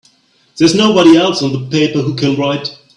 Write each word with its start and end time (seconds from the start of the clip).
There's 0.57 0.73
nobody 0.73 1.15
else 1.15 1.43
on 1.43 1.53
the 1.53 1.69
paper 1.69 1.99
who 1.99 2.15
can 2.15 2.35
write! 2.35 2.75